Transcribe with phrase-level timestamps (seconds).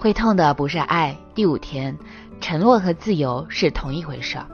[0.00, 1.14] 会痛的不是爱。
[1.34, 1.94] 第五天，
[2.40, 4.46] 承诺和自由是同一回事儿。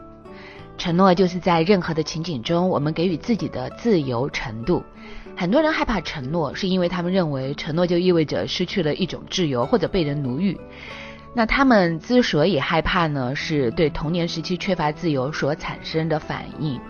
[0.76, 4.82] 承诺就是在任何的情景中，我们给予自己的自由程度。
[5.36, 10.58] 很多人害怕承诺，是因为他们认为承诺就意味着失去了一种自由或者被人奴役。
[11.32, 16.80] 那他们之所以害怕呢，是对童年时期缺乏自由所产生的反应，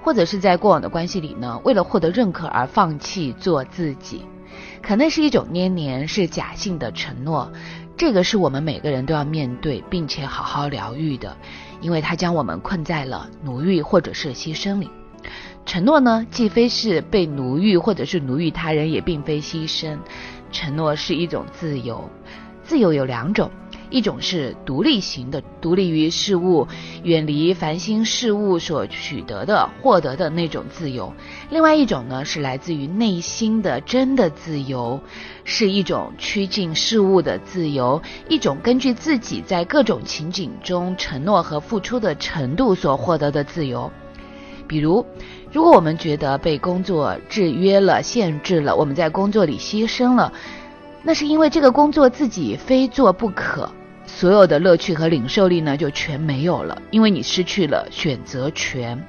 [0.00, 4.24] 或者是在过往的关系里呢，为了获得认可而放弃做自己，
[4.80, 7.50] 可能是一种黏黏是假性的承诺。
[7.96, 11.36] 这个是我们每个人都要面对并且好好疗愈的，
[11.80, 14.90] 因为它将我们困在了奴役或者是牺牲里。
[15.64, 19.96] 承诺呢，既非是被奴役或者是奴役他人，也并非牺牲。
[20.52, 22.08] 承诺是一种自由，
[22.62, 23.50] 自由有两种。
[23.94, 26.66] 一种是独立型的，独立于事物，
[27.04, 31.12] 远离烦心事物所取得的、获得的那种自由；
[31.48, 34.98] 另外一种呢，是来自于内心的真的自由，
[35.44, 43.88] 是一种趋近事物的自由，一种根据自己在各种情景中承诺和付出的程度所获得的自由。
[44.66, 45.06] 比如，
[45.52, 50.32] 如果我们觉得被工作制约了、限制了，我们在工作里牺牲了，
[51.04, 53.70] 那是因为这个工作自己非做不可。
[54.06, 59.04] 所有的乐趣和领受力呢，就全没有了，因为你失去了选择权。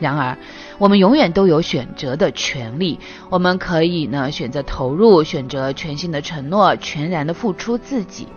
[0.00, 0.36] 然而，
[0.78, 2.98] 我们永远都有选择的权利。
[3.30, 8.28] 我们可以呢选择投入，选择全新的承诺，全然的付出自己。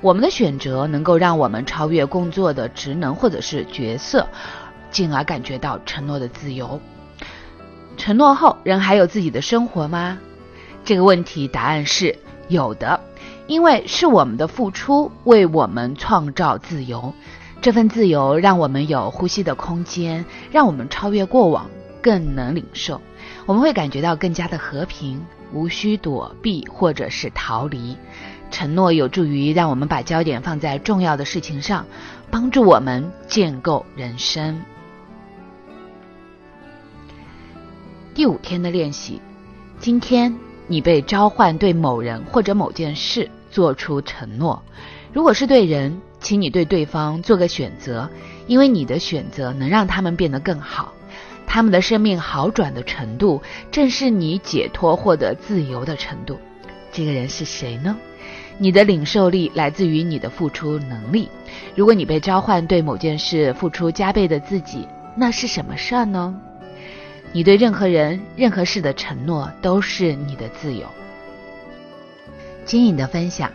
[0.00, 4.26] 我们的选择能够让我们超越工作的职能或者是角色，
[4.90, 6.80] 进而感觉到承诺的自由。
[7.96, 10.18] 承诺后，人还有自己的生活吗？
[10.82, 12.98] 这个问题答案是有的。
[13.46, 17.12] 因为是我们的付出为我们创造自由，
[17.60, 21.68] 这份自由让我们有呼吸的空间，让我们超越过往，
[22.00, 23.00] 更能领受。
[23.46, 25.20] 我们会感觉到更加的和平，
[25.52, 27.96] 无需躲避或者是逃离。
[28.50, 31.86] 承诺有助于让我们把焦点放在重要的事情上，
[32.30, 34.60] 帮助我们建构人生。
[38.14, 39.20] 第五天的练习，
[39.80, 40.51] 今天。
[40.66, 44.62] 你被召唤对某人或者某件事做出承诺，
[45.12, 48.08] 如果是对人，请你对对方做个选择，
[48.46, 50.92] 因为你的选择能让他们变得更好，
[51.46, 56.38] 他们的生命好转的程度，正是你解脱获得自由的程度。
[56.92, 57.96] 这个人是谁呢？
[58.58, 61.28] 你的领受力来自于你的付出能力。
[61.74, 64.86] 如果你被召唤对某件事付出加倍的自己，
[65.16, 66.34] 那是什么事儿呢？
[67.32, 70.86] 你对任何人、任何事的承诺都是你的自由。
[72.64, 73.50] 金颖的分享，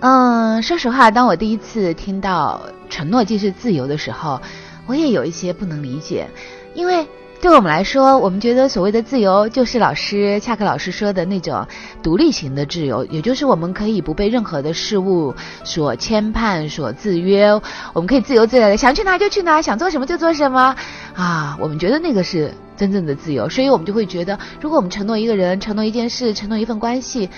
[0.00, 4.40] 嗯，说实话，当我第一次听到“承诺即是自由”的时候，
[4.86, 6.28] 我也有一些不能理解，
[6.74, 7.06] 因为。
[7.40, 11.64] 对我们来说，我们觉得所谓的自由，就是老师恰克老师说的那种
[12.02, 17.48] 独立型的自由，也就是我们可以不被任何的事物所牵绊、所制约，
[17.92, 20.74] 我们可以自由自在的想去哪就去哪，想做什么就做什么
[21.14, 21.56] 啊。
[21.60, 27.28] 我们觉得那个是真正的自由，所以我们就会觉得，如果我们承诺一个人、承诺一件事、承诺一份关系，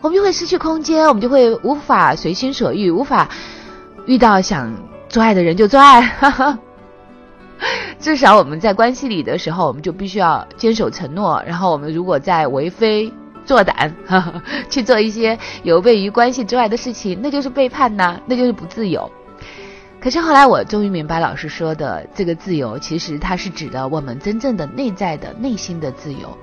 [0.00, 3.28] 我们就会失去空间，我们就会无法随心所欲，无法
[4.06, 4.74] 遇到想
[5.08, 6.00] 做爱的人就做爱。
[6.00, 6.58] 哈哈。
[7.98, 11.42] 至少我们在关系里的时候，我们就必须要坚守承诺。
[11.44, 13.12] 然后我们如果在为非
[13.44, 13.92] 作歹，
[14.70, 19.10] 去做一些有悖于关系之外的事情，那就是背叛呐，那就是不自由。
[20.00, 26.38] 可是后来我终于明白，老师说的这个自由，其实它是指的我们真正的内在的内心的自由，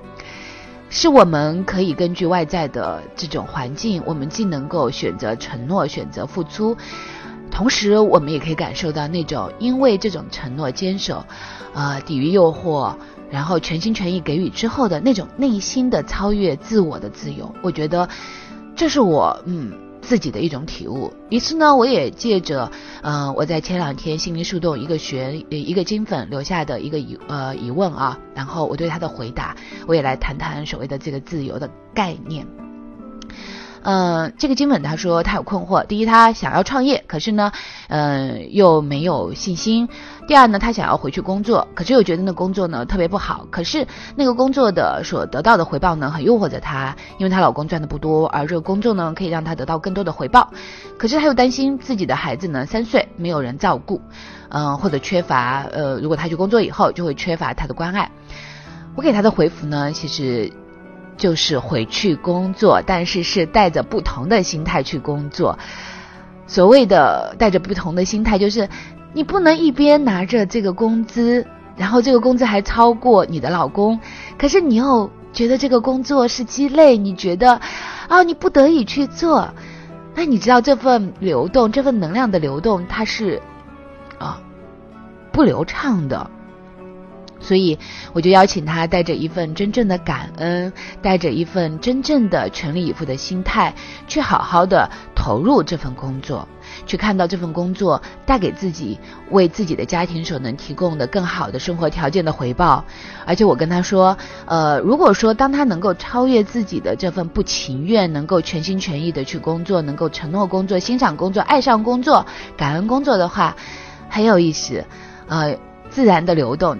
[0.90, 6.76] 是我们可以根据外在的这种环境，我们既能够选择承诺，选择付出。
[7.50, 11.24] 同时，我们也可以感受到那种因为这种承诺坚守，
[11.72, 12.94] 呃，抵御诱惑，
[13.30, 17.54] 然后全心全意给予之后的那种内心的超越自我的自由。
[17.62, 18.06] 我觉得
[18.74, 19.72] 这是我嗯
[20.06, 21.12] 自己的一种体悟。
[21.30, 22.70] 于是呢，我也借着
[23.02, 29.56] 嗯我在前两天心灵树洞一个学一个金粉留下的一个疑呃疑问啊，然后我对他的回答，
[29.86, 32.65] 我也来谈谈所谓的这个自由的概念。
[33.88, 35.86] 嗯，这个金粉他说他有困惑。
[35.86, 37.52] 第一，他想要创业，可是呢，
[37.86, 39.88] 嗯，又没有信心。
[40.26, 43.46] 第二呢，他想要回去工作，可是又觉得那工作呢特别不好。
[43.48, 43.86] 可是
[44.16, 50.50] 那个工作的所得到的回报呢，很诱惑着她，因为她老公赚的不多，而这个工作呢可以让她得到更多的回报。
[50.98, 54.02] 可是她又担心自己的孩子呢三岁没有人照顾，
[54.48, 58.10] 嗯，或者缺乏呃，如果她去工作以后就会缺乏他的关爱。
[58.96, 60.52] 我给她的回复呢，其实。
[61.16, 65.58] 就是回去工作，但是是带着不同的心态去工作。
[66.46, 68.68] 所谓的带着不同的心态，就是
[69.12, 71.46] 你不能一边拿着这个工资，
[71.76, 73.98] 然后这个工资还超过你的老公，
[74.38, 77.60] 可是你又觉得这个工作是鸡肋，你觉得
[78.08, 79.48] 啊，你不得已去做。
[80.14, 83.42] 那你知道这份流动，这份能量的流动，它是
[84.18, 84.40] 啊
[85.32, 86.30] 不流畅的。
[87.38, 87.78] 所以，
[88.12, 90.72] 我就邀请他带着一份真正的感恩，
[91.02, 93.74] 带着一份真正的全力以赴的心态，
[94.08, 96.48] 去好好的投入这份工作，
[96.86, 98.98] 去看到这份工作带给自己、
[99.30, 102.84] 为自己的家庭所能提供的更好的生活条件的回报。
[103.26, 104.16] 而且我跟他说，
[104.46, 113.54] 呃，如果说当他能够超越自己的这份不情愿，能够全心全意的去工作，能够承诺工作、欣赏工作、爱上工作、感恩工作的话，
[114.08, 114.84] 很有意思，
[115.28, 115.54] 呃，
[115.90, 116.76] 自然的流动。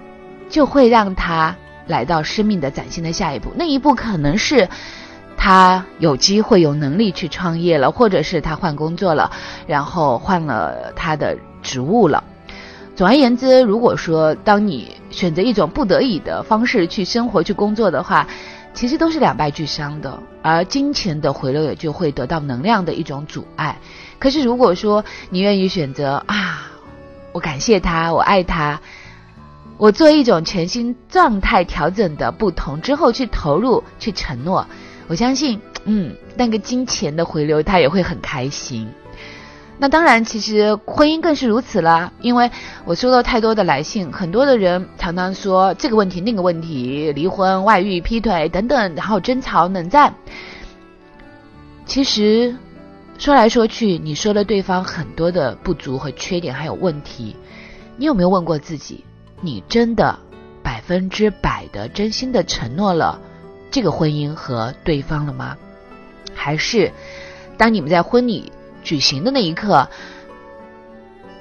[0.48, 1.54] 就会让他
[1.87, 4.69] 来到生命的崭新的下一步，那一步可能是
[5.37, 9.31] 他有机会有能力去创业了，或者是他换工作了，
[9.66, 12.22] 然后换了他的职务了。
[12.94, 18.26] 总而言之，如果说当你选择一种不得已的方式去生活、去工作的话，
[18.72, 23.76] 其实都是两败俱伤的，而金钱的回流也就会得到能量的一种阻碍。
[24.19, 26.70] 可是如果说你愿意选择啊，
[27.32, 28.81] 我感谢他，我爱他。
[29.78, 34.67] 我做一种全新状态调整的不同之后去投入去承诺，
[35.06, 38.88] 我相信，嗯，那个金钱的回流他也会很开心。
[39.78, 42.50] 那当然，其实婚姻更是如此啦，因为
[42.87, 50.14] 我收到太多的来信，很多的人常常说这个问题那个问题，离婚、外遇、劈腿等等，然后争吵、冷战。
[51.84, 52.56] 其实
[53.19, 57.37] 说来说去，你说了对方很多的不足和缺点还有问题，
[57.99, 59.05] 你有没有问过自己？
[59.41, 60.19] 你真的
[60.62, 63.21] 百分之百的真心的承诺了
[63.71, 65.56] 这个婚姻和对方了吗？
[66.35, 66.93] 还是
[67.56, 68.53] 当你们在婚礼
[68.83, 69.88] 举行的那一刻，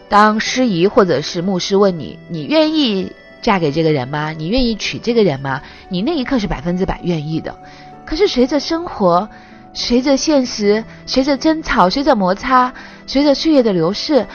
[0.09, 3.11] 当司仪或者是牧师问你，你愿意
[3.41, 4.31] 嫁给这个人吗？
[4.31, 5.61] 你愿意娶这个人吗？
[5.89, 7.57] 你那一刻是百分之百愿意的。
[8.05, 9.27] 可是随着生活，
[9.73, 12.73] 随着现实，随着争吵，随着摩擦，
[13.07, 14.25] 随着岁月的流逝，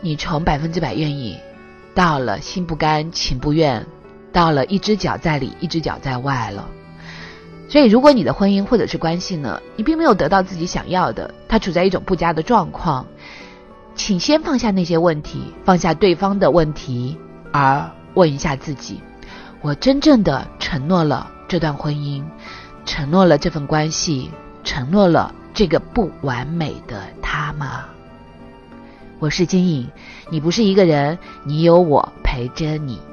[0.00, 1.38] 你从百分之百愿意。
[1.98, 3.84] 到了心不甘情不愿，
[4.32, 6.64] 到了一只脚在里一只脚在外了。
[7.68, 13.04] 所以，如果你的婚姻或者是关系呢，你并没有得到自己想要的，它处在一种不佳的状况，
[13.96, 17.18] 请先放下那些问题，放下对方的问题，
[17.52, 19.02] 而问一下自己：
[19.60, 22.22] 我真正的承诺了这段婚姻，
[22.84, 24.30] 承诺了这份关系，
[24.62, 27.86] 承诺了这个不完美的他吗？
[29.20, 29.90] 我是金颖，
[30.30, 33.07] 你不是一个人，你有我陪着你。